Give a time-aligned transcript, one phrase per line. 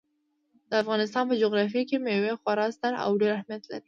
[0.69, 3.79] د افغانستان په جغرافیه کې مېوې خورا ستر او ډېر اهمیت لري.